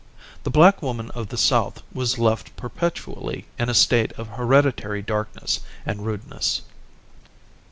The 0.41 0.49
black 0.49 0.81
woman 0.81 1.11
of 1.11 1.29
the 1.29 1.37
South 1.37 1.83
was 1.93 2.17
left 2.17 2.55
perpetually 2.55 3.45
in 3.59 3.69
a 3.69 3.75
state 3.75 4.11
of 4.13 4.29
hereditary 4.29 5.03
darkness 5.03 5.59
and 5.85 6.03
rudeness. 6.03 6.63